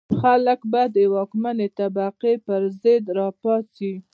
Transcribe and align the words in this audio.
خلک 0.19 0.59
به 0.71 0.81
د 0.95 0.97
واکمنې 1.13 1.67
طبقې 1.79 2.33
پر 2.45 2.61
ضد 2.81 3.03
را 3.17 3.27
پاڅي. 3.41 3.93